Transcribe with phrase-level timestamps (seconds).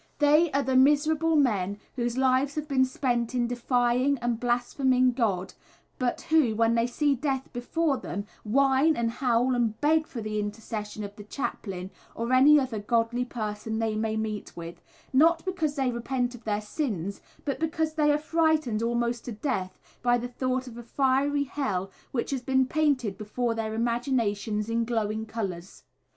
[0.17, 5.53] They are the miserable men whose lives have been spent in defying and blaspheming God,
[5.99, 10.39] but who, when they see death before them, whine and howl, and beg for the
[10.39, 14.81] intercession of the chaplain or any other godly person they may meet with,
[15.13, 19.77] not because they repent of their sins, but because they are frightened almost to death
[20.01, 24.83] by the thought of a fiery hell, which has been painted before their imaginations in
[24.83, 25.83] glowing colours.